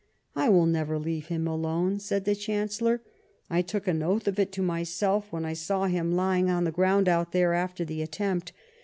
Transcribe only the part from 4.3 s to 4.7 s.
it to